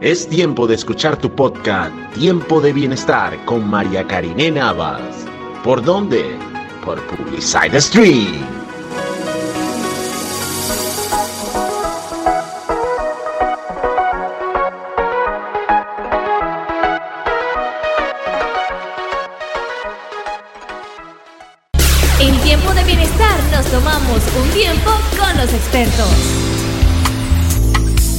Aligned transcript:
Es 0.00 0.28
tiempo 0.28 0.68
de 0.68 0.76
escuchar 0.76 1.16
tu 1.16 1.28
podcast 1.28 1.92
Tiempo 2.14 2.60
de 2.60 2.72
Bienestar 2.72 3.44
con 3.44 3.68
María 3.68 4.06
Karine 4.06 4.48
Navas. 4.48 5.26
¿Por 5.64 5.82
dónde? 5.82 6.38
Por 6.84 7.04
Publicide 7.08 7.80
Stream. 7.80 8.57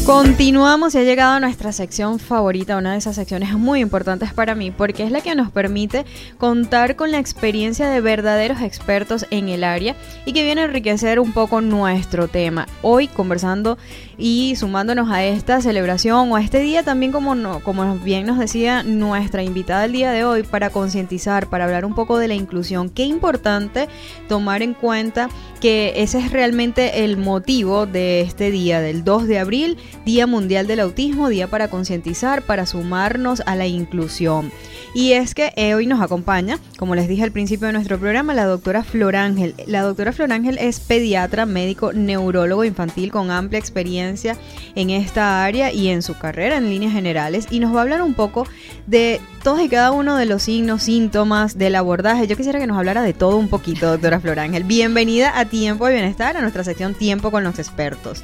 Continuamos 0.09 0.95
y 0.95 0.97
ha 0.97 1.03
llegado 1.03 1.33
a 1.33 1.39
nuestra 1.39 1.71
sección 1.71 2.17
favorita, 2.17 2.77
una 2.77 2.93
de 2.93 2.97
esas 2.97 3.15
secciones 3.15 3.53
muy 3.53 3.79
importantes 3.79 4.33
para 4.33 4.55
mí, 4.55 4.71
porque 4.71 5.03
es 5.03 5.11
la 5.11 5.21
que 5.21 5.35
nos 5.35 5.51
permite 5.51 6.03
contar 6.39 6.95
con 6.95 7.11
la 7.11 7.19
experiencia 7.19 7.87
de 7.87 8.01
verdaderos 8.01 8.59
expertos 8.61 9.27
en 9.29 9.49
el 9.49 9.63
área 9.63 9.95
y 10.25 10.33
que 10.33 10.41
viene 10.41 10.61
a 10.61 10.65
enriquecer 10.65 11.19
un 11.19 11.31
poco 11.31 11.61
nuestro 11.61 12.27
tema. 12.27 12.65
Hoy 12.81 13.07
conversando 13.07 13.77
y 14.17 14.55
sumándonos 14.55 15.11
a 15.11 15.23
esta 15.23 15.61
celebración 15.61 16.31
o 16.31 16.35
a 16.35 16.41
este 16.41 16.59
día 16.59 16.81
también 16.81 17.11
como, 17.11 17.35
no, 17.35 17.59
como 17.59 17.95
bien 17.99 18.25
nos 18.25 18.39
decía 18.39 18.81
nuestra 18.81 19.43
invitada 19.43 19.85
el 19.85 19.91
día 19.91 20.11
de 20.11 20.25
hoy 20.25 20.41
para 20.41 20.71
concientizar, 20.71 21.47
para 21.51 21.65
hablar 21.65 21.85
un 21.85 21.93
poco 21.93 22.17
de 22.17 22.27
la 22.27 22.33
inclusión. 22.33 22.89
Qué 22.89 23.03
importante 23.03 23.87
tomar 24.27 24.63
en 24.63 24.73
cuenta 24.73 25.29
que 25.61 25.93
ese 25.97 26.17
es 26.17 26.31
realmente 26.31 27.03
el 27.03 27.17
motivo 27.17 27.85
de 27.85 28.21
este 28.21 28.49
día, 28.49 28.81
del 28.81 29.03
2 29.03 29.27
de 29.27 29.39
abril, 29.39 29.77
Día 30.05 30.27
Mundial 30.27 30.67
del 30.67 30.79
Autismo, 30.79 31.29
día 31.29 31.47
para 31.47 31.67
concientizar, 31.67 32.41
para 32.43 32.65
sumarnos 32.65 33.41
a 33.45 33.55
la 33.55 33.67
inclusión. 33.67 34.51
Y 34.93 35.11
es 35.13 35.35
que 35.35 35.53
eh, 35.55 35.75
hoy 35.75 35.85
nos 35.85 36.01
acompaña, 36.01 36.57
como 36.77 36.95
les 36.95 37.07
dije 37.07 37.23
al 37.23 37.31
principio 37.31 37.67
de 37.67 37.73
nuestro 37.73 37.99
programa, 37.99 38.33
la 38.33 38.45
doctora 38.45 38.83
Flor 38.83 39.15
Ángel. 39.15 39.53
La 39.67 39.81
doctora 39.81 40.11
Flor 40.13 40.31
Ángel 40.31 40.57
es 40.57 40.79
pediatra, 40.79 41.45
médico, 41.45 41.93
neurólogo 41.93 42.63
infantil 42.63 43.11
con 43.11 43.29
amplia 43.29 43.59
experiencia 43.59 44.35
en 44.75 44.89
esta 44.89 45.43
área 45.43 45.71
y 45.71 45.89
en 45.89 46.01
su 46.01 46.17
carrera 46.17 46.57
en 46.57 46.69
líneas 46.69 46.93
generales. 46.93 47.47
Y 47.51 47.59
nos 47.59 47.73
va 47.75 47.79
a 47.79 47.81
hablar 47.83 48.01
un 48.01 48.15
poco 48.15 48.47
de 48.87 49.21
todos 49.43 49.61
y 49.61 49.69
cada 49.69 49.91
uno 49.91 50.15
de 50.15 50.25
los 50.25 50.43
signos, 50.43 50.83
síntomas, 50.83 51.57
del 51.57 51.75
abordaje. 51.75 52.25
Yo 52.25 52.35
quisiera 52.35 52.59
que 52.59 52.67
nos 52.67 52.77
hablara 52.77 53.03
de 53.03 53.13
todo 53.13 53.37
un 53.37 53.47
poquito, 53.47 53.91
doctora 53.91 54.19
Flor 54.19 54.39
Ángel. 54.39 54.63
Bienvenida 54.63 55.37
a 55.39 55.45
Tiempo 55.45 55.85
de 55.85 55.93
Bienestar, 55.93 56.35
a 56.35 56.41
nuestra 56.41 56.63
sección 56.63 56.95
Tiempo 56.95 57.29
con 57.29 57.43
los 57.43 57.59
expertos. 57.59 58.23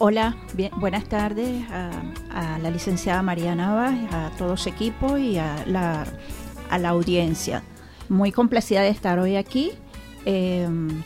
Hola, 0.00 0.36
buenas 0.76 1.06
tardes 1.06 1.64
a, 1.72 2.58
la 2.62 2.70
licenciada 2.70 3.20
María 3.20 3.56
Navas, 3.56 3.94
a 4.12 4.30
todo 4.38 4.56
su 4.56 4.68
equipo 4.68 5.18
y 5.18 5.38
a 5.38 5.64
la, 5.66 6.06
a 6.70 6.78
la 6.78 6.90
audiencia. 6.90 7.64
Muy 8.08 8.30
complacida 8.30 8.82
de 8.82 8.90
estar 8.90 9.18
hoy 9.18 9.34
aquí 9.34 9.72
em, 10.24 11.02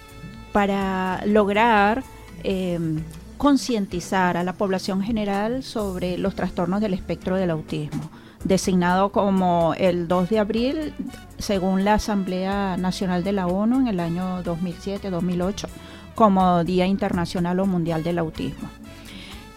para 0.53 1.25
lograr 1.25 2.05
em, 2.45 3.03
concientizar 3.39 4.37
a 4.37 4.45
la 4.45 4.53
población 4.53 5.01
general 5.01 5.63
sobre 5.63 6.19
los 6.19 6.35
trastornos 6.35 6.83
del 6.83 6.93
espectro 6.93 7.37
del 7.37 7.51
autismo, 7.51 8.11
designado 8.45 9.11
como 9.11 9.73
el 9.79 10.07
2 10.07 10.29
de 10.29 10.39
abril 10.39 10.95
según 11.39 11.87
la 11.87 11.95
Asamblea 11.95 12.77
Nacional 12.77 13.25
de 13.25 13.33
la 13.33 13.47
ONU 13.47 13.81
en 13.81 13.89
el 13.89 14.01
año 14.01 14.45
2007-2008 14.45 15.67
como 16.15 16.63
Día 16.63 16.87
Internacional 16.87 17.59
o 17.61 17.67
Mundial 17.67 18.03
del 18.03 18.19
Autismo. 18.19 18.69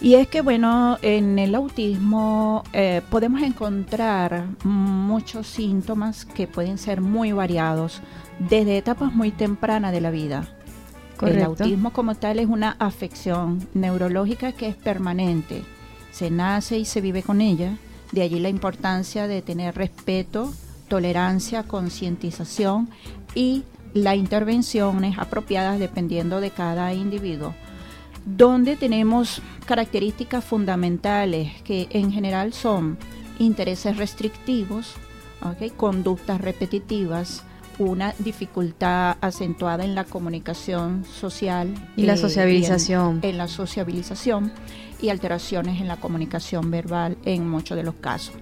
Y 0.01 0.15
es 0.15 0.27
que, 0.27 0.41
bueno, 0.41 0.97
en 1.01 1.39
el 1.39 1.55
autismo 1.55 2.63
eh, 2.73 3.01
podemos 3.09 3.41
encontrar 3.41 4.45
muchos 4.63 5.47
síntomas 5.47 6.25
que 6.25 6.47
pueden 6.47 6.77
ser 6.77 7.01
muy 7.01 7.31
variados 7.31 8.01
desde 8.37 8.77
etapas 8.77 9.13
muy 9.13 9.31
tempranas 9.31 9.93
de 9.93 10.01
la 10.01 10.11
vida. 10.11 10.49
El 11.21 11.41
autismo 11.43 11.93
como 11.93 12.15
tal 12.15 12.39
es 12.39 12.47
una 12.47 12.75
afección 12.77 13.65
neurológica 13.73 14.51
que 14.51 14.67
es 14.67 14.75
permanente. 14.75 15.63
Se 16.11 16.29
nace 16.29 16.77
y 16.77 16.85
se 16.85 16.99
vive 16.99 17.23
con 17.23 17.39
ella. 17.39 17.77
De 18.11 18.21
allí 18.21 18.39
la 18.39 18.49
importancia 18.49 19.27
de 19.27 19.41
tener 19.41 19.75
respeto, 19.75 20.53
tolerancia, 20.89 21.63
concientización 21.63 22.89
y 23.33 23.63
las 23.93 24.17
intervenciones 24.17 25.17
apropiadas 25.17 25.79
dependiendo 25.79 26.41
de 26.41 26.51
cada 26.51 26.93
individuo 26.93 27.55
donde 28.25 28.75
tenemos 28.75 29.41
características 29.65 30.43
fundamentales 30.43 31.61
que 31.63 31.87
en 31.91 32.11
general 32.11 32.53
son 32.53 32.97
intereses 33.39 33.97
restrictivos, 33.97 34.95
conductas 35.77 36.41
repetitivas, 36.41 37.43
una 37.77 38.13
dificultad 38.19 39.17
acentuada 39.21 39.83
en 39.83 39.95
la 39.95 40.05
comunicación 40.05 41.05
social 41.05 41.73
y 41.95 42.03
la 42.03 42.17
sociabilización. 42.17 43.19
en, 43.21 43.37
la 43.37 43.47
sociabilización 43.47 44.51
y 45.01 45.09
alteraciones 45.09 45.81
en 45.81 45.87
la 45.87 45.97
comunicación 45.97 46.71
verbal 46.71 47.17
en 47.25 47.47
muchos 47.47 47.77
de 47.77 47.83
los 47.83 47.95
casos. 47.95 48.35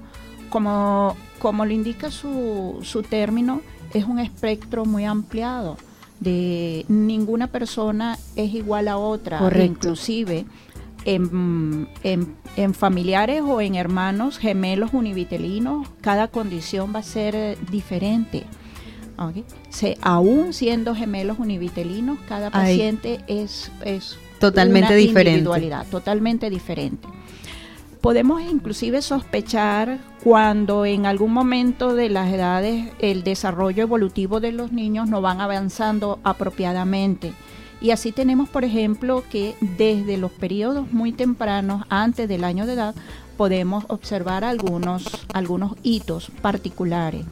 Como, 0.49 1.17
como 1.39 1.65
lo 1.65 1.73
indica 1.73 2.11
su, 2.11 2.79
su 2.83 3.01
término, 3.01 3.61
es 3.93 4.05
un 4.05 4.19
espectro 4.19 4.85
muy 4.85 5.05
ampliado 5.05 5.77
de 6.23 6.85
ninguna 6.87 7.47
persona 7.47 8.17
es 8.35 8.53
igual 8.53 8.87
a 8.87 8.97
otra, 8.97 9.41
inclusive 9.63 10.45
en, 11.05 11.87
en, 12.03 12.73
familiares 12.73 13.41
o 13.41 13.61
en 13.61 13.75
hermanos 13.75 14.37
gemelos 14.37 14.93
univitelinos, 14.93 15.87
cada 16.01 16.29
condición 16.29 16.93
va 16.95 16.99
a 16.99 17.03
ser 17.03 17.35
eh, 17.35 17.57
diferente. 17.71 18.43
Se, 19.69 19.97
aún 20.01 20.53
siendo 20.53 20.95
gemelos 20.95 21.39
univitelinos, 21.39 22.17
cada 22.27 22.49
paciente 22.49 23.19
es, 23.27 23.71
es 23.85 24.17
totalmente 24.39 24.87
una 24.87 24.95
diferente. 24.97 25.31
individualidad, 25.31 25.85
totalmente 25.87 26.49
diferente 26.49 27.07
podemos 28.03 28.41
inclusive 28.41 29.01
sospechar 29.01 29.97
cuando 30.25 30.85
en 30.85 31.05
algún 31.05 31.31
momento 31.31 31.95
de 31.95 32.09
las 32.09 32.33
edades 32.33 32.91
el 32.99 33.23
desarrollo 33.23 33.83
evolutivo 33.83 34.41
de 34.41 34.51
los 34.51 34.73
niños 34.73 35.07
no 35.07 35.21
van 35.21 35.39
avanzando 35.39 36.19
apropiadamente. 36.25 37.31
Y 37.79 37.91
así 37.91 38.11
tenemos, 38.11 38.49
por 38.49 38.65
ejemplo, 38.65 39.23
que 39.31 39.55
desde 39.77 40.17
los 40.17 40.33
periodos 40.33 40.91
muy 40.91 41.13
tempranos, 41.13 41.85
antes 41.87 42.27
del 42.27 42.43
año 42.43 42.65
de 42.65 42.73
edad, 42.73 42.95
podemos 43.37 43.85
observar 43.87 44.43
algunos, 44.43 45.25
algunos 45.33 45.75
hitos 45.81 46.29
particulares. 46.41 47.25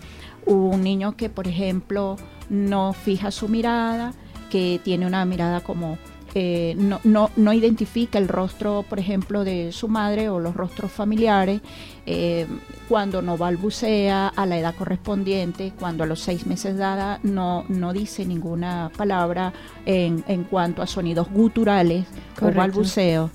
Un 0.46 0.84
niño 0.84 1.18
que, 1.18 1.30
por 1.30 1.50
ejemplo, 1.50 2.16
no 2.50 2.94
fija 2.94 3.32
su 3.32 3.50
mirada, 3.50 4.14
que 4.50 4.80
tiene 4.82 5.06
una 5.06 5.26
mirada 5.26 5.60
como 5.60 5.98
eh, 6.34 6.76
no, 6.78 7.00
no, 7.04 7.30
no, 7.36 7.52
identifica 7.52 8.18
el 8.18 8.28
rostro, 8.28 8.86
por 8.88 9.00
ejemplo, 9.00 9.44
de 9.44 9.72
su 9.72 9.88
madre 9.88 10.30
o 10.30 10.40
los 10.40 10.56
rostros 10.56 10.92
familiares, 10.92 11.62
eh, 12.06 12.48
cuando 12.88 13.22
no 13.22 13.38
balbucea 13.38 14.30
a 14.30 14.46
la 14.46 14.58
edad 14.58 14.74
correspondiente, 14.76 15.74
cuando 15.78 16.04
a 16.04 16.08
los 16.08 16.22
seis 16.22 16.46
meses 16.46 16.78
de 16.78 16.84
edad 16.84 17.20
no, 17.24 17.66
no 17.68 17.92
dice 17.92 18.26
ninguna 18.26 18.92
palabra 18.96 19.52
en, 19.86 20.24
en 20.28 20.46
cuanto 20.46 20.82
a 20.82 20.88
sonidos 20.88 21.30
guturales 21.30 22.06
o 22.42 22.52
balbuceo. 22.52 23.30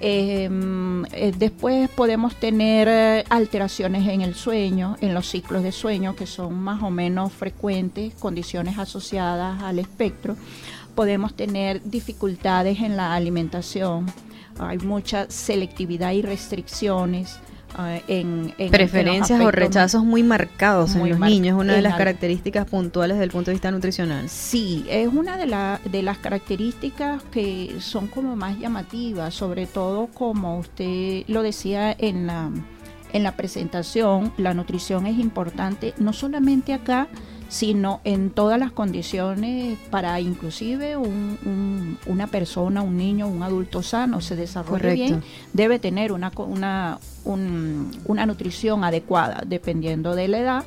Em, 0.00 1.04
eh, 1.06 1.32
después 1.36 1.88
podemos 1.90 2.36
tener 2.36 3.24
alteraciones 3.30 4.06
en 4.08 4.20
el 4.20 4.34
sueño, 4.34 4.96
en 5.00 5.14
los 5.14 5.28
ciclos 5.28 5.62
de 5.62 5.72
sueño, 5.72 6.14
que 6.14 6.26
son 6.26 6.54
más 6.54 6.82
o 6.82 6.90
menos 6.90 7.32
frecuentes, 7.32 8.14
condiciones 8.14 8.78
asociadas 8.78 9.62
al 9.62 9.78
espectro 9.78 10.36
podemos 10.98 11.32
tener 11.32 11.80
dificultades 11.84 12.80
en 12.80 12.96
la 12.96 13.14
alimentación, 13.14 14.06
hay 14.58 14.78
mucha 14.78 15.30
selectividad 15.30 16.10
y 16.10 16.22
restricciones. 16.22 17.38
Uh, 17.78 18.00
en, 18.08 18.70
preferencias 18.70 19.40
o 19.40 19.50
rechazos 19.52 20.02
muy 20.02 20.24
marcados 20.24 20.96
en 20.96 21.08
los 21.08 21.20
niños, 21.20 21.56
una 21.56 21.74
de 21.74 21.82
las 21.82 21.96
características 21.96 22.66
puntuales 22.66 23.16
desde 23.16 23.26
el 23.26 23.30
punto 23.30 23.52
de 23.52 23.54
vista 23.54 23.70
nutricional. 23.70 24.28
Sí, 24.28 24.86
es 24.88 25.06
una 25.06 25.36
de, 25.36 25.46
la, 25.46 25.80
de 25.84 26.02
las 26.02 26.18
características 26.18 27.22
que 27.30 27.76
son 27.78 28.08
como 28.08 28.34
más 28.34 28.58
llamativas, 28.58 29.34
sobre 29.34 29.66
todo 29.66 30.08
como 30.08 30.58
usted 30.58 31.22
lo 31.28 31.42
decía 31.42 31.94
en 31.96 32.26
la, 32.26 32.50
en 33.12 33.22
la 33.22 33.36
presentación, 33.36 34.32
la 34.36 34.52
nutrición 34.52 35.06
es 35.06 35.16
importante 35.18 35.94
no 35.98 36.12
solamente 36.12 36.72
acá, 36.72 37.06
sino 37.48 38.00
en 38.04 38.30
todas 38.30 38.58
las 38.58 38.72
condiciones 38.72 39.78
para 39.90 40.20
inclusive 40.20 40.96
una 40.96 42.26
persona, 42.26 42.82
un 42.82 42.96
niño, 42.96 43.26
un 43.26 43.42
adulto 43.42 43.82
sano 43.82 44.20
se 44.20 44.36
desarrolle 44.36 44.92
bien, 44.92 45.22
debe 45.52 45.78
tener 45.78 46.12
una, 46.12 46.30
una, 46.36 46.98
una 47.24 48.26
nutrición 48.26 48.84
adecuada 48.84 49.42
dependiendo 49.46 50.14
de 50.14 50.28
la 50.28 50.38
edad 50.38 50.64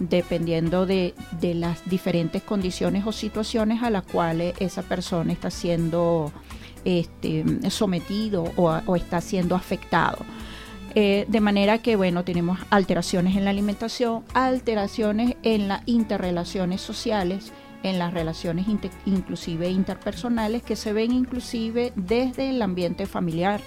dependiendo 0.00 0.86
de, 0.86 1.14
de, 1.40 1.54
las 1.54 1.88
diferentes 1.88 2.42
condiciones 2.42 3.06
o 3.06 3.12
situaciones 3.12 3.80
a 3.84 3.90
las 3.90 4.02
cuales 4.02 4.56
esa 4.58 4.82
persona 4.82 5.32
está 5.32 5.52
siendo 5.52 6.32
este, 6.84 7.70
sometido 7.70 8.44
o, 8.56 8.72
o 8.86 8.96
está 8.96 9.20
siendo 9.20 9.54
afectado. 9.54 10.18
Eh, 10.96 11.24
de 11.28 11.40
manera 11.40 11.78
que, 11.78 11.96
bueno, 11.96 12.24
tenemos 12.24 12.58
alteraciones 12.70 13.36
en 13.36 13.44
la 13.44 13.50
alimentación, 13.50 14.24
alteraciones 14.32 15.36
en 15.42 15.66
las 15.66 15.82
interrelaciones 15.86 16.80
sociales, 16.80 17.52
en 17.82 17.98
las 17.98 18.14
relaciones 18.14 18.66
inclusive 19.04 19.70
interpersonales 19.70 20.62
que 20.62 20.76
se 20.76 20.92
ven 20.92 21.12
inclusive 21.12 21.92
desde 21.96 22.50
el 22.50 22.62
ambiente 22.62 23.06
familiar. 23.06 23.60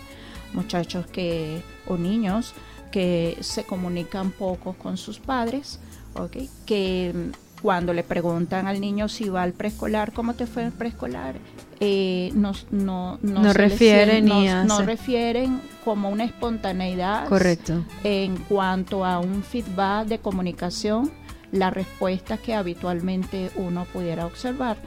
Muchachos 0.54 1.06
que 1.08 1.62
o 1.86 1.98
niños 1.98 2.54
que 2.92 3.38
se 3.42 3.66
comunican 3.66 4.32
poco 4.32 4.74
con 4.74 4.96
sus 4.96 5.20
padres, 5.20 5.80
¿okay? 6.16 6.50
que 6.66 7.14
cuando 7.62 7.94
le 7.94 8.04
preguntan 8.04 8.68
al 8.68 8.80
niño 8.80 9.10
si 9.10 9.30
va 9.30 9.44
al 9.44 9.54
preescolar, 9.54 10.14
¿cómo 10.14 10.34
te 10.34 10.46
fue 10.46 10.66
el 10.66 10.72
preescolar? 10.72 11.36
Eh, 11.80 12.32
no, 12.34 12.54
no, 12.72 13.20
no, 13.22 13.54
refieren 13.54 14.26
ni 14.26 14.48
no, 14.48 14.82
refieren 14.82 15.62
como 15.86 16.10
una 16.10 16.24
espontaneidad 16.24 17.28
Correcto. 17.30 17.86
en 18.04 18.36
cuanto 18.38 19.06
a 19.06 19.20
un 19.20 19.44
feedback 19.44 20.08
de 20.08 20.18
comunicación, 20.18 21.12
la 21.52 21.70
respuesta 21.70 22.38
que 22.38 22.56
habitualmente 22.56 23.52
uno 23.56 23.86
pudiera 23.94 24.26
observar 24.26 24.78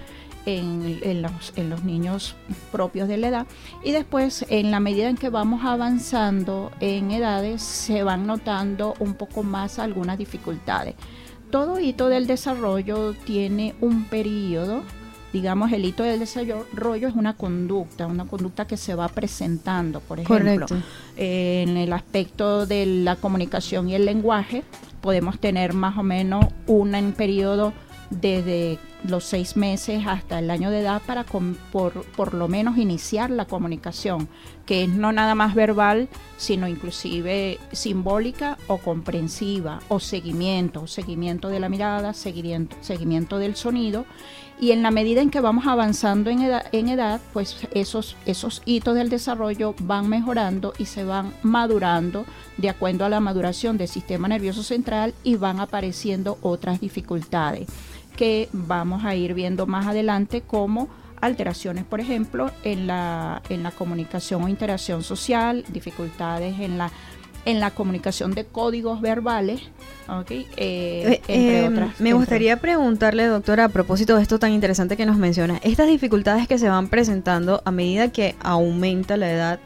en, 0.46 1.22
los, 1.22 1.52
en 1.56 1.70
los 1.70 1.84
niños 1.84 2.34
propios 2.72 3.08
de 3.08 3.16
la 3.18 3.28
edad. 3.28 3.46
Y 3.84 3.92
después, 3.92 4.44
en 4.48 4.70
la 4.70 4.80
medida 4.80 5.08
en 5.08 5.16
que 5.16 5.28
vamos 5.28 5.64
avanzando 5.64 6.70
en 6.80 7.10
edades, 7.10 7.62
se 7.62 8.02
van 8.02 8.26
notando 8.26 8.94
un 8.98 9.14
poco 9.14 9.42
más 9.42 9.78
algunas 9.78 10.18
dificultades. 10.18 10.94
Todo 11.50 11.80
hito 11.80 12.08
del 12.08 12.26
desarrollo 12.26 13.14
tiene 13.24 13.74
un 13.80 14.04
periodo 14.04 14.82
digamos, 15.32 15.72
el 15.72 15.84
hito 15.84 16.02
del 16.02 16.20
desarrollo 16.20 17.08
es 17.08 17.14
una 17.14 17.36
conducta, 17.36 18.06
una 18.06 18.24
conducta 18.24 18.66
que 18.66 18.76
se 18.76 18.94
va 18.94 19.08
presentando, 19.08 20.00
por 20.00 20.18
ejemplo, 20.18 20.66
en 21.16 21.76
el 21.76 21.92
aspecto 21.92 22.66
de 22.66 22.86
la 22.86 23.16
comunicación 23.16 23.88
y 23.88 23.94
el 23.94 24.06
lenguaje, 24.06 24.64
podemos 25.00 25.38
tener 25.38 25.72
más 25.72 25.96
o 25.98 26.02
menos 26.02 26.46
en 26.66 27.12
periodo 27.12 27.72
desde 28.10 28.78
los 29.08 29.24
seis 29.24 29.56
meses 29.56 30.04
hasta 30.06 30.38
el 30.38 30.50
año 30.50 30.70
de 30.70 30.80
edad 30.80 31.02
para 31.06 31.24
por, 31.24 32.04
por, 32.16 32.34
lo 32.34 32.48
menos 32.48 32.78
iniciar 32.78 33.30
la 33.30 33.46
comunicación, 33.46 34.28
que 34.66 34.84
es 34.84 34.88
no 34.88 35.12
nada 35.12 35.34
más 35.34 35.54
verbal, 35.54 36.08
sino 36.36 36.68
inclusive 36.68 37.58
simbólica 37.72 38.58
o 38.66 38.78
comprensiva, 38.78 39.80
o 39.88 40.00
seguimiento, 40.00 40.86
seguimiento 40.86 41.48
de 41.48 41.60
la 41.60 41.68
mirada, 41.68 42.12
seguimiento, 42.14 42.76
seguimiento 42.80 43.38
del 43.38 43.56
sonido. 43.56 44.04
Y 44.60 44.72
en 44.72 44.82
la 44.82 44.90
medida 44.90 45.22
en 45.22 45.30
que 45.30 45.40
vamos 45.40 45.66
avanzando 45.66 46.28
en 46.28 46.42
edad, 46.42 46.66
en 46.72 46.88
edad, 46.88 47.22
pues 47.32 47.66
esos, 47.72 48.14
esos 48.26 48.60
hitos 48.66 48.94
del 48.94 49.08
desarrollo 49.08 49.74
van 49.80 50.10
mejorando 50.10 50.74
y 50.76 50.84
se 50.84 51.02
van 51.02 51.32
madurando 51.42 52.26
de 52.58 52.68
acuerdo 52.68 53.06
a 53.06 53.08
la 53.08 53.20
maduración 53.20 53.78
del 53.78 53.88
sistema 53.88 54.28
nervioso 54.28 54.62
central 54.62 55.14
y 55.24 55.36
van 55.36 55.60
apareciendo 55.60 56.36
otras 56.42 56.78
dificultades 56.78 57.68
que 58.20 58.50
vamos 58.52 59.06
a 59.06 59.14
ir 59.14 59.32
viendo 59.32 59.66
más 59.66 59.86
adelante 59.86 60.42
como 60.42 60.90
alteraciones, 61.22 61.84
por 61.84 62.00
ejemplo, 62.00 62.50
en 62.64 62.86
la, 62.86 63.40
en 63.48 63.62
la 63.62 63.70
comunicación 63.70 64.42
o 64.42 64.48
interacción 64.48 65.02
social, 65.02 65.64
dificultades 65.72 66.60
en 66.60 66.76
la 66.76 66.92
en 67.46 67.58
la 67.58 67.70
comunicación 67.70 68.32
de 68.32 68.44
códigos 68.44 69.00
verbales, 69.00 69.62
okay, 70.06 70.46
eh, 70.58 71.22
eh, 71.26 71.64
em, 71.64 71.90
Me 71.98 72.12
gustaría 72.12 72.58
preguntarle, 72.58 73.24
doctora, 73.24 73.64
a 73.64 73.68
propósito 73.70 74.14
de 74.14 74.20
esto 74.20 74.38
tan 74.38 74.52
interesante 74.52 74.94
que 74.94 75.06
nos 75.06 75.16
menciona, 75.16 75.58
estas 75.62 75.88
dificultades 75.88 76.46
que 76.46 76.58
se 76.58 76.68
van 76.68 76.88
presentando 76.88 77.62
a 77.64 77.70
medida 77.70 78.12
que 78.12 78.34
aumenta 78.40 79.16
la 79.16 79.32
edad, 79.32 79.60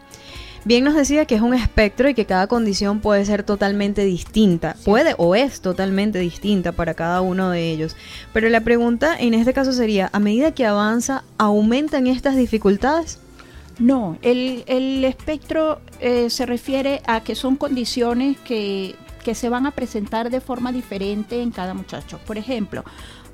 Bien 0.66 0.82
nos 0.82 0.94
decía 0.94 1.26
que 1.26 1.34
es 1.34 1.42
un 1.42 1.52
espectro 1.52 2.08
y 2.08 2.14
que 2.14 2.24
cada 2.24 2.46
condición 2.46 3.00
puede 3.00 3.26
ser 3.26 3.42
totalmente 3.42 4.02
distinta. 4.02 4.76
Puede 4.86 5.14
o 5.18 5.34
es 5.34 5.60
totalmente 5.60 6.18
distinta 6.18 6.72
para 6.72 6.94
cada 6.94 7.20
uno 7.20 7.50
de 7.50 7.70
ellos. 7.70 7.96
Pero 8.32 8.48
la 8.48 8.62
pregunta 8.62 9.14
en 9.18 9.34
este 9.34 9.52
caso 9.52 9.74
sería, 9.74 10.08
¿a 10.14 10.20
medida 10.20 10.52
que 10.52 10.64
avanza, 10.64 11.22
aumentan 11.36 12.06
estas 12.06 12.36
dificultades? 12.36 13.18
No, 13.78 14.16
el, 14.22 15.04
espectro 15.04 15.80
eh, 16.00 16.30
se 16.30 16.46
refiere 16.46 17.02
a 17.06 17.22
que 17.22 17.34
son 17.34 17.56
condiciones 17.56 18.38
que, 18.38 18.94
que 19.22 19.34
se 19.34 19.50
van 19.50 19.66
a 19.66 19.72
presentar 19.72 20.30
de 20.30 20.40
forma 20.40 20.72
diferente 20.72 21.42
en 21.42 21.50
cada 21.50 21.74
muchacho. 21.74 22.18
Por 22.26 22.38
ejemplo, 22.38 22.84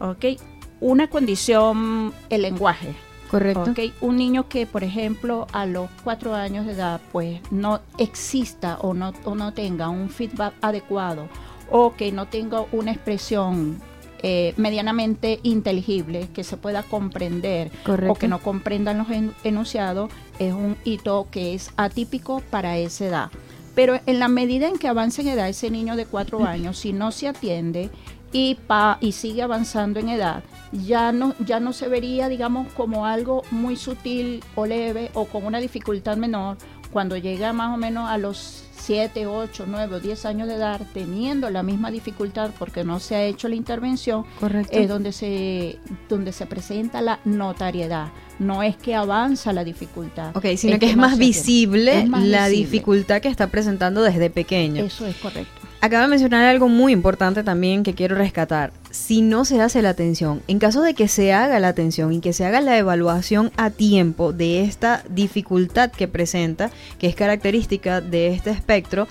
okay, 0.00 0.37
una 0.81 1.09
condición, 1.09 2.12
el 2.29 2.43
lenguaje 2.43 2.97
Correcto. 3.31 3.73
Un 4.00 4.17
niño 4.17 4.49
que, 4.49 4.67
por 4.67 4.82
ejemplo, 4.82 5.47
a 5.53 5.67
los 5.67 5.88
cuatro 6.03 6.35
años 6.35 6.67
de 6.67 6.73
edad, 6.73 7.00
pues 7.12 7.41
no 7.50 7.81
exista 7.99 8.79
o 8.81 8.93
no, 8.93 9.12
o 9.25 9.35
no 9.35 9.53
tenga 9.53 9.88
un 9.88 10.11
feedback 10.11 10.55
adecuado 10.61 11.29
o 11.71 11.94
que 11.94 12.11
no 12.11 12.27
tenga 12.27 12.65
una 12.73 12.91
expresión 12.91 13.79
eh, 14.23 14.53
medianamente 14.56 15.41
inteligible, 15.44 16.29
que 16.35 16.44
se 16.44 16.56
pueda 16.56 16.82
comprender 16.82 17.71
o 18.09 18.15
que 18.17 18.29
no 18.29 18.41
comprendan 18.41 18.99
los 18.99 19.06
enunciados, 19.44 20.11
es 20.38 20.53
un 20.53 20.77
hito 20.85 21.29
que 21.31 21.55
es 21.55 21.71
atípico 21.77 22.43
para 22.50 22.77
esa 22.77 23.06
edad. 23.06 23.31
Pero 23.75 23.99
en 24.05 24.19
la 24.19 24.29
medida 24.29 24.69
en 24.69 24.77
que 24.77 24.88
avance 24.88 25.23
en 25.23 25.29
edad 25.29 25.49
ese 25.49 25.71
niño 25.71 25.97
de 25.97 26.05
cuatro 26.05 26.44
años, 26.44 26.79
si 26.79 26.93
no 26.93 27.12
se 27.12 27.29
atiende 27.29 27.88
y, 28.32 28.56
pa, 28.56 28.99
y 29.00 29.12
sigue 29.12 29.43
avanzando 29.43 30.00
en 30.00 30.09
edad, 30.09 30.43
ya 30.72 31.12
no, 31.12 31.34
ya 31.44 31.61
no 31.61 31.72
se 31.72 31.88
vería, 31.88 32.28
digamos, 32.28 32.72
como 32.75 33.06
algo 33.06 33.43
muy 33.50 33.76
sutil 33.76 34.43
o 34.55 34.67
leve 34.67 35.11
o 35.14 35.25
con 35.26 35.44
una 35.44 35.58
dificultad 35.58 36.17
menor 36.17 36.56
cuando 36.93 37.17
llega 37.17 37.52
más 37.52 37.75
o 37.75 37.76
menos 37.76 38.08
a 38.08 38.19
los 38.19 38.64
7, 38.81 39.26
8, 39.26 39.67
9 39.69 39.96
o 39.96 40.00
10 40.00 40.25
años 40.26 40.49
de 40.49 40.55
edad 40.55 40.81
teniendo 40.93 41.50
la 41.50 41.62
misma 41.62 41.90
dificultad 41.90 42.50
porque 42.58 42.82
no 42.82 42.99
se 42.99 43.14
ha 43.14 43.25
hecho 43.25 43.49
la 43.49 43.55
intervención, 43.55 44.25
es 44.70 44.88
donde 44.88 45.12
se, 45.12 45.78
donde 46.08 46.32
se 46.32 46.46
presenta 46.46 47.00
la 47.00 47.20
notariedad. 47.25 48.08
No 48.38 48.62
es 48.62 48.76
que 48.76 48.94
avanza 48.94 49.52
la 49.52 49.64
dificultad. 49.64 50.34
Ok, 50.34 50.46
sino 50.56 50.78
que, 50.78 50.90
es 50.90 50.96
más 50.96 51.19
visible 51.19 52.08
la 52.08 52.49
dificultad 52.49 53.20
que 53.20 53.28
está 53.28 53.49
presentando 53.49 54.02
desde 54.02 54.31
pequeño. 54.31 54.82
Eso 54.82 55.06
es 55.06 55.17
correcto. 55.17 55.61
Acaba 55.82 56.05
de 56.05 56.08
mencionar 56.08 56.44
algo 56.46 56.69
muy 56.69 56.93
importante 56.93 57.44
también 57.44 57.82
que 57.82 57.94
quiero 57.94 58.17
rescatar. 58.17 58.72
Si 58.90 59.22
no 59.22 59.44
se 59.44 59.60
hace 59.60 59.82
la 59.82 59.90
atención, 59.90 60.42
en 60.48 60.58
caso 60.58 60.82
de 60.82 60.94
que 60.94 61.06
se 61.06 61.32
haga 61.32 61.60
la 61.60 61.69
atención 61.69 62.12
y 62.12 62.20
que 62.20 62.32
se 62.32 62.44
haga 62.44 62.60
la 62.60 62.76
evaluación 62.76 63.52
a 63.56 63.70
tiempo 63.70 64.32
de 64.32 64.62
esta 64.62 65.05
dificultad 65.08 65.93
que 65.93 66.08
presenta, 66.08 66.70
que 66.98 67.06
es 67.06 67.15
característica 67.15 68.00
de 68.00 68.29
este 68.34 68.50
espectro, 68.50 69.06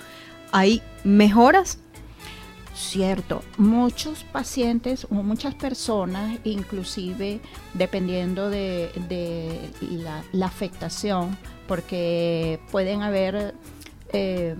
¿hay 0.52 0.82
mejoras? 1.02 1.78
Cierto, 2.74 3.42
muchos 3.56 4.24
pacientes 4.24 5.06
o 5.10 5.14
muchas 5.14 5.54
personas, 5.54 6.38
inclusive 6.44 7.40
dependiendo 7.72 8.50
de, 8.50 8.90
la, 9.80 10.22
la 10.32 10.46
afectación, 10.46 11.38
porque 11.66 12.60
pueden 12.70 13.02
haber 13.02 13.54
eh, 14.12 14.56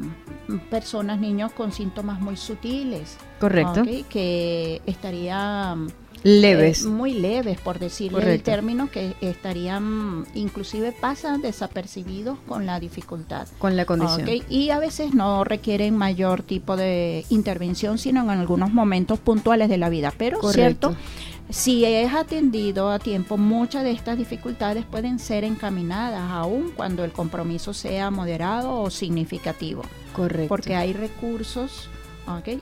personas, 0.59 1.21
niños 1.21 1.53
con 1.53 1.73
síntomas 1.73 2.21
muy 2.21 2.37
sutiles. 2.37 3.17
Correcto. 3.39 3.85
que 4.11 4.83
estarían 4.87 5.93
leves. 6.23 6.85
Eh, 6.85 6.89
muy 6.89 7.15
leves, 7.15 7.61
por 7.61 7.79
decirle 7.79 8.35
el 8.35 8.43
término, 8.43 8.91
que 8.91 9.15
estarían, 9.21 10.27
inclusive 10.35 10.93
pasan 10.93 11.41
desapercibidos 11.43 12.39
con 12.47 12.67
la 12.67 12.81
dificultad. 12.81 13.49
Con 13.59 13.77
la 13.77 13.85
condición. 13.85 14.29
Y 14.49 14.71
a 14.71 14.79
veces 14.79 15.15
no 15.15 15.45
requieren 15.45 15.97
mayor 15.97 16.43
tipo 16.43 16.77
de 16.77 17.25
intervención, 17.31 17.99
sino 17.99 18.23
en 18.23 18.31
algunos 18.31 18.73
momentos 18.73 19.19
puntuales 19.19 19.69
de 19.69 19.79
la 19.79 19.89
vida. 19.89 20.13
Pero, 20.17 20.41
¿cierto? 20.53 20.95
Si 21.51 21.85
es 21.85 22.15
atendido 22.15 22.91
a 22.91 22.99
tiempo, 22.99 23.37
muchas 23.37 23.85
de 23.85 23.91
estas 23.91 24.17
dificultades 24.17 24.85
pueden 24.85 25.19
ser 25.19 25.45
encaminadas 25.45 26.31
aún 26.31 26.73
cuando 26.75 27.05
el 27.05 27.13
compromiso 27.13 27.75
sea 27.75 28.11
moderado 28.11 28.81
o 28.81 28.91
significativo. 28.91 29.83
Correcto. 30.15 30.49
Porque 30.49 30.77
hay 30.77 30.93
recursos 30.93 31.89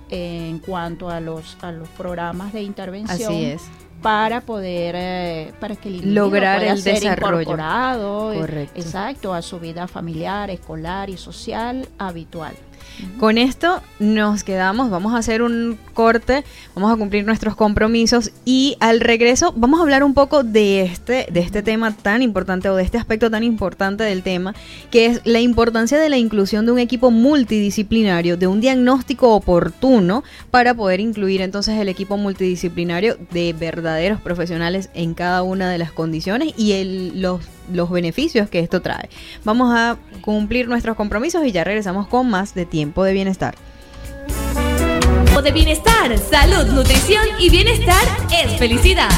en 0.09 0.59
cuanto 0.61 1.11
a 1.11 1.21
los, 1.21 1.59
a 1.61 1.73
los 1.73 1.89
programas 1.91 2.53
de 2.53 2.63
intervención. 2.63 3.31
Así 3.31 3.45
es 3.45 3.63
para 4.03 4.41
poder 4.43 4.95
eh, 4.97 5.53
para 5.59 5.75
que 5.75 5.89
el 5.89 6.15
lograr 6.15 6.63
el 6.63 6.81
ser 6.81 7.01
desarrollo 7.01 7.41
incorporado 7.41 8.33
eh, 8.33 8.69
exacto 8.77 9.35
a 9.35 9.43
su 9.43 9.59
vida 9.59 9.89
familiar 9.89 10.51
escolar 10.51 11.11
y 11.11 11.17
social 11.17 11.89
habitual 11.99 12.55
con 13.19 13.39
esto 13.39 13.83
nos 13.99 14.45
quedamos, 14.45 14.91
vamos 14.91 15.15
a 15.15 15.19
hacer 15.19 15.43
un 15.43 15.79
corte, 15.95 16.45
vamos 16.75 16.93
a 16.93 16.97
cumplir 16.97 17.25
nuestros 17.25 17.57
compromisos 17.57 18.31
y 18.45 18.77
al 18.81 19.01
regreso 19.01 19.53
vamos 19.57 19.81
a 19.81 19.83
hablar 19.83 20.05
un 20.05 20.15
poco 20.15 20.45
de 20.45 20.83
este, 20.83 21.27
de 21.31 21.41
este 21.41 21.63
tema 21.63 21.97
tan 21.97 22.23
importante 22.23 22.69
o 22.69 22.77
de 22.77 22.85
este 22.85 22.99
aspecto 22.99 23.31
tan 23.31 23.43
importante 23.43 24.05
del 24.05 24.23
tema, 24.23 24.55
que 24.91 25.07
es 25.07 25.21
la 25.25 25.41
importancia 25.41 25.99
de 25.99 26.09
la 26.09 26.17
inclusión 26.17 26.67
de 26.67 26.73
un 26.73 26.79
equipo 26.79 27.11
multidisciplinario, 27.11 28.37
de 28.37 28.47
un 28.47 28.61
diagnóstico 28.61 29.35
oportuno 29.35 30.23
para 30.51 30.75
poder 30.75 31.01
incluir 31.01 31.41
entonces 31.41 31.79
el 31.79 31.89
equipo 31.89 32.17
multidisciplinario 32.17 33.17
de 33.33 33.53
verdaderos 33.53 34.21
profesionales 34.21 34.91
en 34.95 35.15
cada 35.15 35.43
una 35.43 35.71
de 35.71 35.79
las 35.79 35.93
condiciones 35.93 36.55
y 36.57 37.13
los 37.15 37.41
los 37.73 37.91
beneficios 37.91 38.49
que 38.49 38.61
esto 38.61 38.81
trae. 38.81 39.09
Vamos 39.45 39.75
a 39.75 39.99
cumplir 40.23 40.69
nuestros 40.69 40.97
compromisos 40.97 41.45
y 41.45 41.53
ya 41.53 41.65
regresamos 41.65 42.07
con 42.09 42.29
más 42.29 42.55
de 42.55 42.65
Tiempo 42.65 42.78
de 43.05 43.13
Bienestar. 43.13 43.57
Tiempo 45.25 45.43
de 45.43 45.53
Bienestar, 45.53 46.19
salud, 46.19 46.73
nutrición 46.73 47.23
y 47.39 47.51
bienestar 47.51 48.03
es 48.33 48.59
felicidad. 48.59 49.11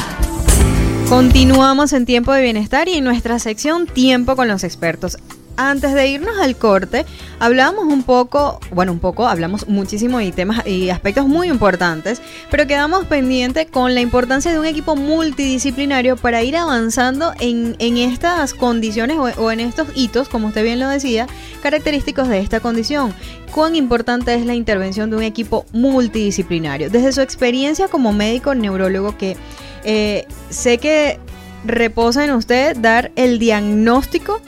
Continuamos 1.09 1.93
en 1.93 2.05
Tiempo 2.05 2.31
de 2.31 2.41
Bienestar 2.41 2.87
y 2.87 2.95
en 2.95 3.03
nuestra 3.03 3.37
sección 3.37 3.85
Tiempo 3.85 4.35
con 4.35 4.47
los 4.47 4.63
expertos 4.63 5.17
antes 5.57 5.93
de 5.93 6.07
irnos 6.07 6.37
al 6.39 6.55
corte, 6.55 7.05
hablábamos 7.39 7.85
un 7.85 8.03
poco, 8.03 8.59
bueno, 8.71 8.91
un 8.91 8.99
poco, 8.99 9.27
hablamos 9.27 9.67
muchísimo 9.67 10.19
de 10.19 10.31
temas 10.31 10.65
y 10.65 10.89
aspectos 10.89 11.27
muy 11.27 11.49
importantes, 11.49 12.21
pero 12.49 12.67
quedamos 12.67 13.05
pendientes 13.05 13.67
con 13.69 13.93
la 13.93 14.01
importancia 14.01 14.51
de 14.51 14.59
un 14.59 14.65
equipo 14.65 14.95
multidisciplinario 14.95 16.17
para 16.17 16.43
ir 16.43 16.57
avanzando 16.57 17.33
en, 17.39 17.75
estas 17.79 18.53
condiciones 18.53 19.17
o, 19.17 19.23
o 19.23 19.51
en 19.51 19.59
estos 19.59 19.87
hitos, 19.95 20.29
como 20.29 20.47
usted 20.47 20.63
bien 20.63 20.79
lo 20.79 20.87
decía, 20.89 21.27
característicos 21.61 22.27
de 22.27 22.39
esta 22.39 22.59
condición. 22.59 23.13
¿Cuán 23.53 23.75
importante 23.75 24.33
es 24.33 24.45
la 24.45 24.55
intervención 24.55 25.09
de 25.09 25.17
un 25.17 25.23
equipo 25.23 25.65
multidisciplinario? 25.73 26.89
Desde 26.89 27.11
su 27.11 27.21
experiencia 27.21 27.87
como 27.89 28.13
médico 28.13 28.55
neurólogo 28.55 29.17
que 29.17 29.35
eh, 29.83 30.25
sé 30.49 30.77
que 30.77 31.19
reposa 31.65 32.23
en 32.23 32.31
usted 32.31 32.77
dar 32.77 33.11
el 33.15 33.39
diagnóstico 33.39 34.41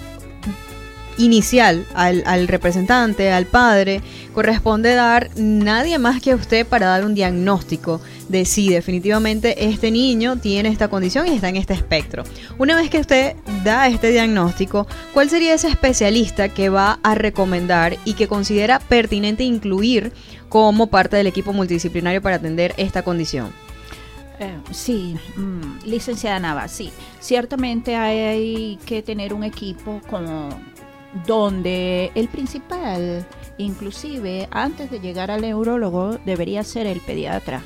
inicial 1.17 1.85
al, 1.93 2.47
representante, 2.47 3.31
al 3.31 3.45
padre, 3.45 4.01
corresponde 4.33 4.93
dar 4.95 5.29
nadie 5.35 5.97
más 5.99 6.21
que 6.21 6.35
usted 6.35 6.65
para 6.65 6.87
dar 6.87 7.05
un 7.05 7.15
diagnóstico 7.15 8.01
de 8.29 8.45
si 8.45 8.69
definitivamente 8.69 9.65
este 9.65 9.91
niño 9.91 10.37
tiene 10.37 10.69
esta 10.69 10.87
condición 10.87 11.27
y 11.27 11.35
está 11.35 11.49
en 11.49 11.57
este 11.57 11.73
espectro. 11.73 12.23
Una 12.57 12.75
vez 12.75 12.89
que 12.89 12.99
usted 12.99 13.35
da 13.63 13.87
este 13.87 14.11
diagnóstico, 14.11 14.87
¿cuál 15.13 15.29
sería 15.29 15.53
ese 15.53 15.67
especialista 15.67 16.49
que 16.49 16.69
va 16.69 16.99
a 17.03 17.15
recomendar 17.15 17.97
y 18.05 18.13
que 18.13 18.27
considera 18.27 18.79
pertinente 18.79 19.43
incluir 19.43 20.13
como 20.49 20.87
parte 20.87 21.17
del 21.17 21.27
equipo 21.27 21.53
multidisciplinario 21.53 22.21
para 22.21 22.37
atender 22.37 22.73
esta 22.77 23.03
condición? 23.03 23.51
Eh, 24.39 24.57
sí, 24.71 25.15
mm, 25.35 25.85
licenciada 25.85 26.39
Nava, 26.39 26.67
sí. 26.67 26.91
Ciertamente 27.19 27.95
hay 27.95 28.77
que 28.85 29.01
tener 29.01 29.33
un 29.33 29.43
equipo 29.43 30.01
como 30.09 30.49
donde 31.25 32.11
el 32.15 32.27
principal, 32.27 33.25
inclusive 33.57 34.47
antes 34.51 34.89
de 34.89 34.99
llegar 34.99 35.31
al 35.31 35.41
neurólogo, 35.41 36.17
debería 36.25 36.63
ser 36.63 36.87
el 36.87 36.99
pediatra, 36.99 37.61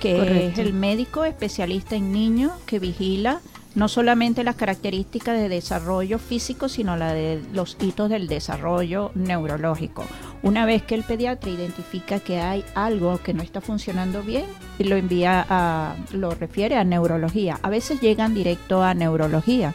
que 0.00 0.48
es 0.48 0.58
el 0.58 0.72
médico 0.72 1.24
especialista 1.24 1.96
en 1.96 2.12
niños 2.12 2.52
que 2.66 2.78
vigila 2.78 3.40
no 3.74 3.88
solamente 3.88 4.44
las 4.44 4.56
características 4.56 5.38
de 5.38 5.48
desarrollo 5.48 6.18
físico, 6.18 6.68
sino 6.68 6.96
la 6.96 7.14
de 7.14 7.42
los 7.52 7.76
hitos 7.80 8.10
del 8.10 8.28
desarrollo 8.28 9.12
neurológico. 9.14 10.04
Una 10.42 10.66
vez 10.66 10.82
que 10.82 10.94
el 10.94 11.04
pediatra 11.04 11.50
identifica 11.50 12.20
que 12.20 12.40
hay 12.40 12.64
algo 12.74 13.18
que 13.18 13.32
no 13.32 13.42
está 13.42 13.60
funcionando 13.60 14.22
bien, 14.22 14.44
lo 14.78 14.96
envía 14.96 15.46
a, 15.48 15.96
lo 16.12 16.34
refiere 16.34 16.76
a 16.76 16.84
neurología. 16.84 17.58
A 17.62 17.70
veces 17.70 18.00
llegan 18.00 18.34
directo 18.34 18.82
a 18.82 18.94
neurología 18.94 19.74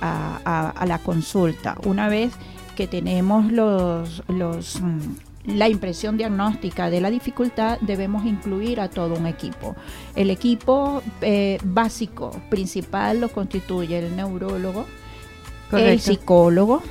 a, 0.00 0.84
la 0.86 0.98
consulta. 0.98 1.76
Una 1.84 2.08
vez 2.08 2.32
que 2.76 2.86
tenemos 2.86 3.52
los, 3.52 4.22
los 4.28 4.80
mm, 4.80 4.98
la 5.46 5.68
impresión 5.68 6.16
diagnóstica 6.16 6.90
de 6.90 7.00
la 7.00 7.10
dificultad, 7.10 7.78
debemos 7.80 8.26
incluir 8.26 8.80
a 8.80 8.88
todo 8.88 9.14
un 9.14 9.26
equipo. 9.26 9.74
El 10.14 10.30
equipo 10.30 11.02
eh, 11.22 11.58
básico, 11.64 12.30
principal, 12.50 13.20
lo 13.20 13.30
constituye 13.30 13.98
el 13.98 14.16
neurólogo, 14.16 14.86
el 15.72 16.00
psicólogo, 16.00 16.82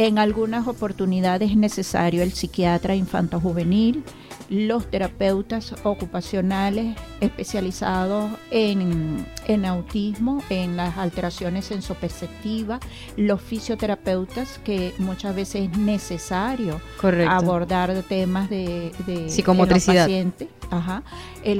en 0.00 0.18
algunas 0.18 0.66
oportunidades 0.66 1.50
es 1.50 1.58
necesario 1.58 2.22
el 2.22 2.32
psiquiatra 2.32 2.94
infanto-juvenil, 2.94 4.02
los 4.48 4.90
terapeutas 4.90 5.74
ocupacionales 5.84 6.96
especializados 7.20 8.30
en, 8.50 9.26
autismo, 9.66 10.42
en 10.48 10.78
las 10.78 10.96
alteraciones 10.96 11.66
sensoperceptivas, 11.66 12.80
los 13.18 13.42
fisioterapeutas, 13.42 14.58
que 14.64 14.94
muchas 14.96 15.36
veces 15.36 15.68
es 15.70 15.76
necesario 15.76 16.80
abordar 17.28 17.92
temas 18.04 18.48
de, 18.48 18.92
psicomotricidad. 19.28 20.08
Ajá. 20.70 21.02
El, 21.44 21.58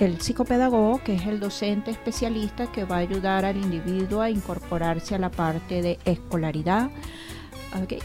el 0.00 0.20
psicopedagogo, 0.20 1.00
que 1.02 1.14
es 1.14 1.26
el 1.26 1.40
docente 1.40 1.92
especialista 1.92 2.70
que 2.70 2.84
va 2.84 2.96
a 2.96 2.98
ayudar 2.98 3.46
al 3.46 3.56
individuo 3.56 4.20
a 4.20 4.28
incorporarse 4.28 5.14
a 5.14 5.18
la 5.18 5.30
parte 5.30 5.80
de 5.80 5.98
escolaridad 6.04 6.90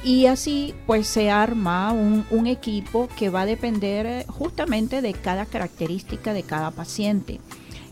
y 0.03 0.25
así 0.25 0.73
pues 0.88 1.07
se 1.07 1.29
arma 1.29 1.91
un, 1.91 2.47
equipo 2.47 3.07
que 3.17 3.29
va 3.29 3.41
a 3.41 3.45
depender 3.45 4.05
eh, 4.05 4.25
justamente 4.27 5.01
de 5.01 5.13
cada 5.13 5.45
característica 5.45 6.33
de 6.33 6.43
cada 6.43 6.71
paciente. 6.71 7.39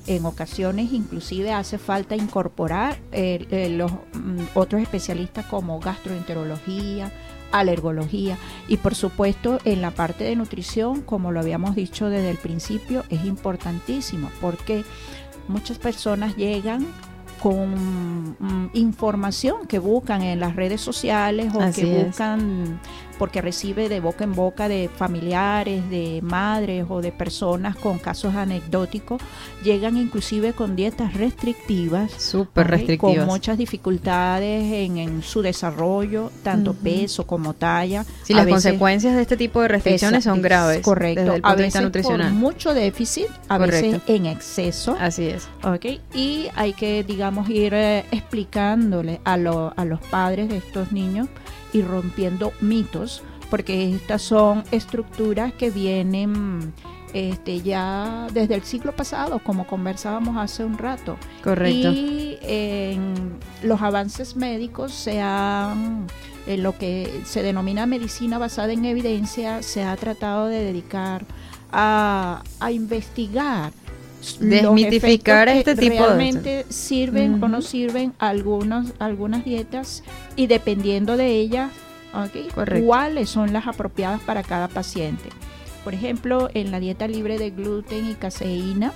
En 0.08 0.26
ocasiones 0.26 0.94
inclusive 0.94 1.52
hace 1.52 1.78
falta 1.78 2.16
incorporar 2.16 2.98
los 3.12 3.92
mm, 3.92 4.44
otros 4.56 4.82
especialistas 4.82 5.46
como 5.46 5.80
gastroenterología, 5.80 7.12
alergología 7.52 8.38
y 8.68 8.78
por 8.78 8.96
supuesto 8.96 9.60
en 9.66 9.82
la 9.82 9.92
parte 9.92 10.24
de 10.24 10.36
nutrición, 10.36 11.02
como 11.02 11.32
lo 11.32 11.40
habíamos 11.40 11.76
dicho 11.76 12.10
desde 12.10 12.32
el 12.32 12.38
principio, 12.38 13.04
es 13.10 13.26
importantísimo 13.26 14.32
porque 14.42 14.84
muchas 15.48 15.78
personas 15.78 16.36
llegan 16.36 16.88
con 17.42 18.36
mm, 18.40 18.70
información 18.74 19.68
que 19.68 19.80
buscan 19.80 20.22
en 20.22 20.40
las 20.40 20.56
redes 20.56 20.82
sociales 20.82 21.54
o 21.54 21.60
que 21.74 22.04
buscan 22.04 22.80
porque 23.18 23.42
recibe 23.42 23.90
de 23.90 24.00
boca 24.00 24.24
en 24.24 24.34
boca 24.34 24.68
de 24.68 24.90
familiares, 24.96 25.90
de 25.90 26.20
madres 26.22 26.86
o 26.90 27.02
de 27.02 27.12
personas 27.12 27.76
con 27.76 28.00
casos 28.00 28.36
anecdóticos, 28.36 29.22
llegan 29.64 29.98
inclusive 29.98 30.54
con 30.54 30.76
dietas 30.76 31.14
restrictivas, 31.14 32.12
súper 32.12 32.68
restrictivas, 32.68 33.18
con 33.18 33.26
muchas 33.26 33.58
dificultades 33.58 34.64
en, 34.72 35.22
su 35.24 35.42
desarrollo, 35.42 36.32
tanto 36.44 36.74
peso 36.74 37.26
como 37.26 37.54
talla. 37.54 38.06
Sí, 38.24 38.34
las 38.34 38.48
consecuencias 38.48 39.16
de 39.16 39.22
este 39.22 39.38
tipo 39.38 39.62
de 39.62 39.68
restricciones 39.68 40.24
son 40.24 40.42
graves. 40.42 40.82
Correcto. 40.82 41.22
Desde 41.22 41.36
el 41.36 41.42
punto 41.42 41.54
a 41.54 41.56
veces 41.56 41.82
nutricional. 41.82 42.34
mucho 42.34 42.74
déficit, 42.74 43.28
a 43.48 43.58
veces 43.58 44.02
en 44.08 44.26
exceso. 44.26 44.96
Así 45.00 45.28
es. 45.28 45.48
Okay. 45.64 46.02
Y 46.14 46.48
hay 46.56 46.74
que, 46.74 47.04
digamos, 47.04 47.50
ir 47.50 47.74
eh, 47.74 48.06
explicándole 48.12 49.20
a, 49.24 49.34
a 49.34 49.86
los 49.86 50.00
padres 50.10 50.50
de 50.50 50.58
estos 50.58 50.92
niños 50.92 51.28
y 51.78 51.82
rompiendo 51.82 52.52
mitos, 52.62 53.22
porque 53.50 53.94
estas 53.94 54.22
son 54.22 54.64
estructuras 54.72 55.54
que 55.54 55.70
vienen 55.70 56.74
este, 57.14 57.62
ya 57.62 58.28
desde 58.34 58.56
el 58.56 58.64
siglo 58.64 58.96
pasado, 58.96 59.40
como 59.40 59.66
conversábamos 59.68 60.38
hace 60.38 60.66
un 60.66 60.78
rato. 60.78 61.18
Correcto. 61.44 61.92
Y 61.92 62.38
en 62.42 63.38
los 63.64 63.82
avances 63.82 64.36
médicos 64.36 64.92
se 64.94 65.22
han, 65.22 66.08
en 66.46 66.64
lo 66.64 66.78
que 66.78 67.22
se 67.26 67.44
denomina 67.44 67.86
medicina 67.86 68.38
basada 68.38 68.74
en 68.74 68.86
evidencia, 68.86 69.62
se 69.62 69.84
ha 69.84 69.96
tratado 69.96 70.48
de 70.48 70.64
dedicar 70.64 71.26
a, 71.72 72.44
a 72.60 72.72
investigar 72.72 73.72
desmitificar 74.40 75.48
este 75.50 75.76
tipo 75.76 76.06
realmente 76.06 76.66
sirven 76.70 77.44
o 77.44 77.48
no 77.48 77.62
sirven 77.62 78.14
algunos, 78.20 78.94
algunas 79.00 79.46
dietas 79.46 80.04
y 80.36 80.48
dependiendo 80.48 81.18
de 81.18 81.32
ellas, 81.32 81.72
cuáles 82.86 83.30
son 83.30 83.54
las 83.54 83.68
apropiadas 83.68 84.22
para 84.22 84.44
cada 84.44 84.68
paciente. 84.68 85.30
Por 85.84 85.94
ejemplo, 85.94 86.50
en 86.54 86.72
la 86.72 86.82
dieta 86.82 87.08
libre 87.08 87.38
de 87.38 87.52
gluten 87.52 88.10
y 88.10 88.16
caseína, 88.16 88.92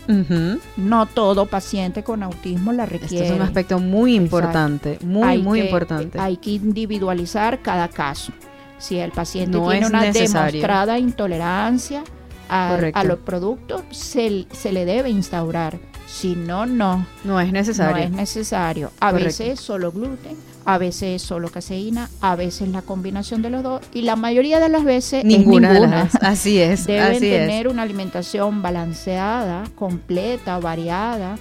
no 0.75 1.05
todo 1.05 1.45
paciente 1.45 2.03
con 2.03 2.21
autismo 2.21 2.73
la 2.73 2.85
requiere. 2.85 3.15
Este 3.15 3.27
es 3.27 3.31
un 3.31 3.41
aspecto 3.41 3.79
muy 3.79 4.15
importante, 4.15 4.97
muy, 5.01 5.37
muy 5.37 5.61
importante. 5.61 6.19
Hay 6.19 6.37
que 6.37 6.51
individualizar 6.51 7.61
cada 7.61 7.87
caso. 7.87 8.33
Si 8.77 8.97
el 8.97 9.11
paciente 9.11 9.57
tiene 9.57 9.85
una 9.85 10.11
demostrada 10.11 10.99
intolerancia, 10.99 12.03
a, 12.51 13.03
los 13.03 13.19
productos 13.19 13.83
se, 13.91 14.45
se, 14.51 14.71
le 14.71 14.85
debe 14.85 15.09
instaurar. 15.09 15.79
Si 16.05 16.35
no, 16.35 16.65
no. 16.65 17.05
No 17.23 17.39
es 17.39 17.53
necesario. 17.53 17.97
No 17.97 18.03
es 18.03 18.11
necesario. 18.11 18.91
A 18.99 19.13
veces 19.13 19.61
solo 19.61 19.91
gluten, 19.93 20.35
a 20.65 20.77
veces 20.77 21.21
solo 21.21 21.49
caseína, 21.49 22.09
a 22.19 22.35
veces 22.35 22.67
la 22.67 22.81
combinación 22.81 23.41
de 23.41 23.49
los 23.49 23.63
dos 23.63 23.81
y 23.93 24.01
la 24.01 24.17
mayoría 24.17 24.59
de 24.59 24.67
las 24.67 24.83
veces 24.83 25.23
ninguna. 25.23 25.73
Es 25.73 25.81
De 25.81 25.87
las 25.87 26.15
Así 26.15 26.59
es. 26.59 26.85
Deben 26.85 27.19
tener 27.19 27.69
una 27.69 27.83
alimentación 27.83 28.61
balanceada, 28.61 29.63
completa, 29.75 30.59
variada 30.59 31.37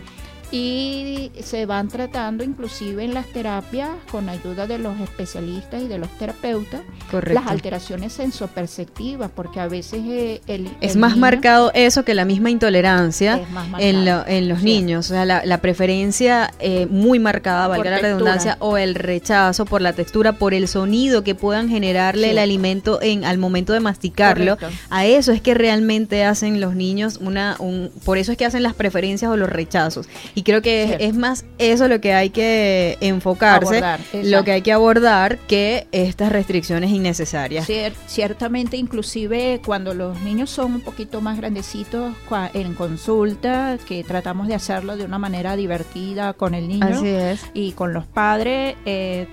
y 0.52 1.30
se 1.42 1.66
van 1.66 1.88
tratando 1.88 2.42
inclusive 2.45 3.04
en 3.04 3.14
las 3.14 3.26
terapias 3.26 3.88
con 4.11 4.28
ayuda 4.28 4.66
de 4.66 4.78
los 4.78 4.99
especialistas 5.00 5.83
y 5.83 5.88
de 5.88 5.99
los 5.99 6.09
terapeutas 6.19 6.80
Correcto. 7.11 7.40
las 7.40 7.50
alteraciones 7.50 8.12
sensoperceptivas 8.12 9.30
porque 9.35 9.61
a 9.61 9.69
veces 9.69 10.00
eh, 10.07 10.40
el, 10.47 10.69
Es 10.80 10.92
el 10.95 10.99
más 11.00 11.12
niño 11.12 11.21
marcado 11.21 11.71
eso 11.75 12.04
que 12.04 12.14
la 12.14 12.25
misma 12.25 12.50
intolerancia 12.50 13.40
en, 13.78 14.04
lo- 14.04 14.26
en 14.26 14.49
los 14.49 14.59
Sí. 14.61 14.64
niños. 14.64 15.07
O 15.07 15.09
sea, 15.14 15.25
la, 15.25 15.42
la 15.45 15.59
preferencia 15.59 16.52
eh, 16.59 16.87
muy 16.90 17.19
marcada, 17.19 17.66
valga 17.69 17.76
Por 17.76 17.87
la 17.87 17.90
textura. 17.92 18.12
redundancia, 18.12 18.57
o 18.61 18.76
el 18.76 18.95
rechazo 18.95 19.64
por 19.64 19.80
la 19.80 19.92
textura, 19.95 20.33
por 20.33 20.52
el 20.54 20.69
sonido 20.69 21.25
que 21.25 21.35
puedan 21.35 21.69
generarle 21.69 22.25
Sí. 22.25 22.30
el 22.30 22.38
alimento 22.38 23.00
en 23.00 23.25
al 23.25 23.38
momento 23.38 23.73
de 23.73 23.80
masticarlo. 23.80 24.57
Correcto. 24.59 24.76
A 24.90 25.07
eso 25.07 25.33
es 25.33 25.40
que 25.40 25.54
realmente 25.54 26.25
hacen 26.25 26.61
los 26.61 26.75
niños 26.75 27.19
una... 27.23 27.57
Un, 27.59 27.90
por 28.04 28.19
eso 28.19 28.33
es 28.33 28.38
que 28.38 28.45
hacen 28.45 28.62
las 28.62 28.75
preferencias 28.75 29.30
o 29.30 29.37
los 29.37 29.49
rechazos. 29.49 30.09
Y 30.35 30.39
creo 30.42 30.62
que 30.62 30.97
es, 31.00 31.14
más 31.14 31.44
eso 31.59 31.88
lo 31.88 32.00
que 32.00 32.12
hay 32.14 32.30
que 32.30 32.97
enfocarse, 33.00 33.78
Abordar, 33.78 34.00
lo 34.12 34.44
que 34.44 34.52
hay 34.52 34.62
que 34.62 34.73
abordar 34.73 35.38
que 35.49 35.87
estas 35.92 36.30
restricciones 36.32 36.90
innecesarias. 36.90 37.68
Cier- 37.68 37.92
ciertamente, 38.06 38.76
inclusive 38.76 39.61
cuando 39.64 39.94
los 39.94 40.20
niños 40.23 40.50
son 40.50 40.75
un 40.75 40.80
poquito 40.80 41.20
más 41.20 41.37
grandecitos 41.37 42.14
en 42.54 42.75
consulta, 42.75 43.78
que 43.87 44.04
tratamos 44.04 44.49
de 44.49 44.54
hacerlo 44.54 44.97
de 44.97 45.04
una 45.04 45.18
manera 45.18 45.56
divertida 45.56 46.32
con 46.32 46.54
el 46.54 46.68
niño 46.68 46.87
Así 46.87 47.09
es. 47.09 47.40
y 47.54 47.73
con 47.73 47.92
los 47.92 48.06
padres, 48.06 48.76
eh, 48.87 49.26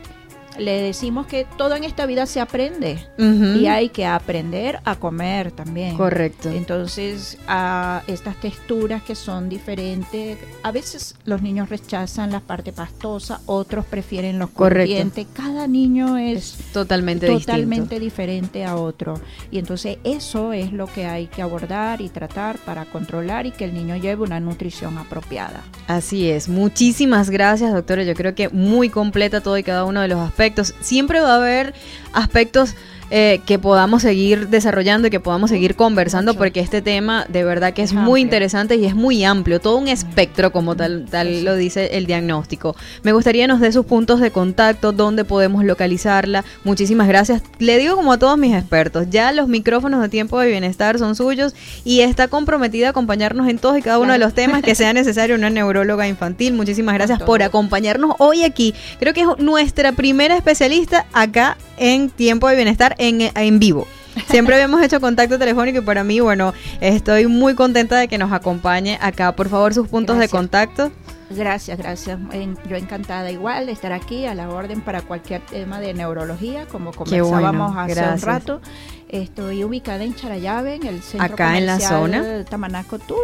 le 0.58 0.82
decimos 0.82 1.28
que 1.28 1.46
todo 1.58 1.76
en 1.76 1.84
esta 1.84 2.06
vida 2.06 2.26
se 2.26 2.40
aprende 2.40 3.00
y 3.18 3.68
hay 3.68 3.90
que 3.90 4.06
aprender 4.06 4.80
a 4.86 4.96
comer 4.96 5.52
también. 5.52 5.96
Correcto. 5.96 6.50
Entonces, 6.50 7.38
a 7.48 8.04
estas 8.08 8.36
texturas 8.40 9.04
que 9.04 9.16
son 9.16 9.50
diferentes, 9.50 10.38
a 10.64 10.72
veces 10.72 11.16
los 11.26 11.42
niños 11.42 11.70
rechazan 11.70 12.32
la 12.32 12.40
parte 12.40 12.72
pastosa, 12.72 13.42
otros 13.46 13.86
prefieren 13.86 14.40
los 14.40 14.50
Correcto. 14.50 14.88
crujientes. 14.88 15.28
Cada 15.34 15.68
niño 15.68 16.18
es 16.18 16.58
Totalmente, 16.74 17.28
totalmente 17.28 18.00
diferente 18.00 18.66
a 18.66 18.76
otro. 18.76 19.20
Y 19.52 19.60
entonces 19.60 19.98
eso 20.04 20.54
es 20.54 20.74
lo 20.74 20.88
que 20.88 21.06
hay 21.06 21.28
que 21.28 21.42
abordar 21.42 22.02
y 22.02 22.10
tratar 22.10 22.58
para 22.60 22.86
controlar 22.86 23.46
y 23.46 23.52
que 23.52 23.66
el 23.66 23.74
niño 23.74 23.96
lleve 23.98 24.24
una 24.24 24.40
nutrición 24.40 24.98
apropiada. 24.98 25.62
Así 25.88 26.30
es. 26.30 26.50
Muchísimas 26.50 27.30
gracias, 27.30 27.74
doctora. 27.74 28.04
Yo 28.04 28.14
creo 28.14 28.36
que 28.36 28.50
muy 28.50 28.90
completa 28.90 29.42
todo 29.42 29.58
y 29.58 29.64
cada 29.64 29.86
uno 29.86 30.02
de 30.02 30.08
los 30.08 30.20
aspectos. 30.20 30.47
Siempre 30.82 31.20
va 31.20 31.34
a 31.34 31.38
haber 31.38 31.74
aspectos 32.14 32.76
eh, 33.10 33.42
que 33.46 33.58
podamos 33.60 34.02
seguir 34.02 34.50
desarrollando 34.50 35.08
y 35.08 35.12
que 35.12 35.20
podamos 35.20 35.50
seguir 35.50 35.76
conversando 35.76 36.34
Mucho. 36.34 36.40
porque 36.40 36.60
este 36.60 36.82
tema 36.82 37.26
de 37.30 37.44
verdad 37.44 37.74
que 37.74 37.84
es, 37.84 37.92
Es 37.92 37.94
muy 37.94 38.02
amplio. 38.04 38.18
interesante 38.24 38.76
y 38.76 38.86
es 38.86 38.96
muy 38.96 39.24
amplio, 39.24 39.60
todo 39.60 39.78
un 39.78 39.88
espectro 39.88 40.52
como 40.52 40.76
tal, 40.76 41.06
tal 41.10 41.44
lo 41.46 41.56
dice 41.56 41.98
el 41.98 42.06
diagnóstico. 42.06 42.76
Me 43.04 43.14
gustaría 43.14 43.48
nos 43.48 43.60
dé 43.60 43.72
sus 43.72 43.86
puntos 43.86 44.20
de 44.20 44.32
contacto, 44.32 44.92
dónde 44.92 45.24
podemos 45.24 45.64
localizarla. 45.64 46.44
Muchísimas 46.64 47.08
gracias. 47.08 47.42
Le 47.60 47.78
digo 47.78 47.96
como 47.96 48.14
a 48.14 48.18
todos 48.20 48.38
mis 48.38 48.54
expertos, 48.54 49.08
ya 49.10 49.32
los 49.32 49.48
micrófonos 49.48 50.02
de 50.02 50.10
tiempo 50.10 50.40
de 50.40 50.50
bienestar 50.50 51.00
son 51.00 51.16
suyos 51.16 51.56
y 51.86 52.02
está 52.02 52.28
comprometida 52.28 52.88
a 52.88 52.90
acompañarnos 52.90 53.48
en 53.48 53.58
todos 53.58 53.78
y 53.78 53.82
cada 53.82 54.00
uno 54.00 54.14
de 54.14 54.20
los 54.20 54.34
temas 54.34 54.62
que 54.62 54.76
sea 54.76 54.94
necesario 54.98 55.36
una 55.36 55.50
neuróloga 55.50 56.08
infantil. 56.08 56.54
Muchísimas 56.54 56.96
gracias 56.96 57.22
por 57.22 57.42
acompañarnos 57.42 58.16
hoy 58.20 58.44
aquí. 58.44 58.74
Creo 59.00 59.14
que 59.14 59.22
es 59.22 59.28
nuestra 59.40 59.92
primera 59.94 60.36
especialista 60.36 61.06
acá 61.14 61.58
en 61.78 62.10
Tiempo 62.10 62.50
de 62.50 62.56
Bienestar 62.56 62.96
en, 62.98 63.22
en 63.36 63.60
vivo. 63.60 63.88
Siempre 64.30 64.56
habíamos 64.56 64.82
hecho 64.82 65.00
contacto 65.00 65.38
telefónico 65.38 65.80
y 65.80 65.82
para 65.82 66.04
mí, 66.04 66.20
bueno, 66.20 66.54
estoy 66.82 67.28
muy 67.28 67.54
contenta 67.56 67.98
de 67.98 68.08
que 68.08 68.18
nos 68.18 68.32
acompañe 68.32 68.98
acá. 69.02 69.36
Por 69.36 69.50
favor, 69.50 69.74
sus 69.74 69.88
puntos 69.88 70.16
Gracias. 70.18 70.32
de 70.32 70.38
contacto. 70.38 70.92
Gracias, 71.30 71.78
gracias. 71.78 72.18
En- 72.32 72.58
yo 72.70 72.78
encantada 72.78 73.30
igual 73.30 73.66
de 73.66 73.74
estar 73.74 73.92
aquí 73.92 74.26
a 74.26 74.34
la 74.34 74.50
orden 74.50 74.80
para 74.82 75.02
cualquier 75.02 75.42
tema 75.42 75.80
de 75.82 75.94
neurología, 75.94 76.66
como 76.68 76.92
Qué 76.92 77.22
bueno, 77.22 77.26
conversábamos 77.26 77.78
hace 77.78 77.94
gracias. 77.96 78.24
un 78.24 78.28
rato. 78.28 78.62
Estoy 79.10 79.64
ubicada 79.66 80.04
en 80.06 80.16
Charayave, 80.16 80.76
en 80.76 80.86
el 80.88 81.02
centro 81.02 81.34
Acá 81.34 81.58
en 81.58 81.66
la 81.66 81.74
comercial 81.74 82.02
zona. 82.02 82.46
Tamanaco 82.46 82.98
Tuy, 83.00 83.18